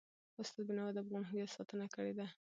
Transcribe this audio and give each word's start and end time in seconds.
استاد 0.41 0.63
بینوا 0.67 0.89
د 0.93 0.97
افغان 1.03 1.23
هویت 1.29 1.49
ستاینه 1.53 1.87
کړې 1.95 2.13
ده. 2.19 2.27